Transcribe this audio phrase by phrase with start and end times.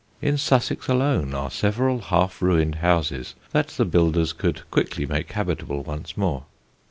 [0.19, 5.83] In Sussex alone are several half ruined houses that the builders could quickly make habitable
[5.83, 6.45] once more.